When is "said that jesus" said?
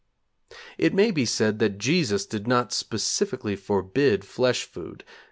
1.25-2.25